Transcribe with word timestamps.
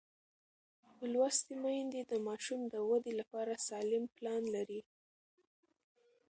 لوستې 1.11 1.53
میندې 1.63 2.01
د 2.11 2.13
ماشوم 2.27 2.61
د 2.73 2.75
وده 2.89 3.11
لپاره 3.19 3.53
سالم 3.67 4.03
پلان 4.15 4.43
لري. 4.55 4.81